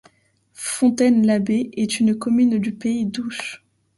Fontaine-l'Abbé 0.55 1.69
est 1.77 1.99
une 1.99 2.17
commune 2.17 2.57
du 2.57 2.71
pays 2.73 3.05
d'Ouche. 3.05 3.63